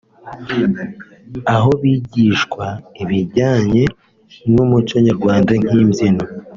aho 1.55 1.69
bigishwa 1.81 2.65
ibijyanye 3.01 3.83
n’umuco 4.53 4.95
Nyarwanda 5.05 5.51
nk’imbyino 5.61 6.23